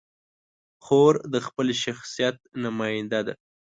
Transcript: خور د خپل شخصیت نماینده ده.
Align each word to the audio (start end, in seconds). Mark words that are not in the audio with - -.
خور 0.83 1.13
د 1.33 1.35
خپل 1.45 1.67
شخصیت 1.83 2.35
نماینده 2.63 3.19
ده. 3.27 3.33